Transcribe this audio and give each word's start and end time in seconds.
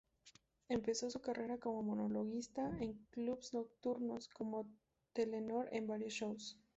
Empezó 0.67 1.11
su 1.11 1.21
carrera 1.21 1.59
como 1.59 1.83
monologuista 1.83 2.75
en 2.79 2.93
clubs 3.11 3.53
nocturnos, 3.53 4.29
como 4.29 4.67
telonero 5.13 5.65
en 5.71 5.85
varios 5.85 6.13
shows. 6.13 6.57